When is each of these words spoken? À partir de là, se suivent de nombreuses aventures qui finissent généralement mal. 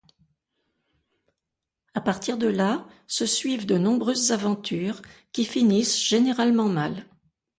À 1.93 2.01
partir 2.01 2.39
de 2.39 2.47
là, 2.47 2.87
se 3.05 3.27
suivent 3.27 3.67
de 3.67 3.77
nombreuses 3.77 4.31
aventures 4.31 4.99
qui 5.31 5.45
finissent 5.45 6.01
généralement 6.03 6.69
mal. 6.69 7.05